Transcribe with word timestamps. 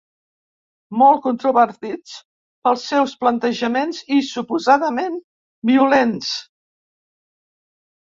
Molt 0.99 1.19
controvertits 1.25 2.15
pels 2.67 2.85
seus 2.91 3.13
plantejaments 3.23 3.99
i 4.15 4.17
suposadament 4.29 5.19
violents. 5.73 6.33